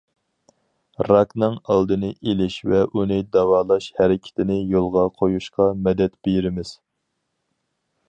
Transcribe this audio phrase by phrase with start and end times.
[1.09, 6.77] راكنىڭ ئالدىنى ئېلىش ۋە ئۇنى داۋالاش ھەرىكىتىنى يولغا قويۇشقا مەدەت بېرىمىز.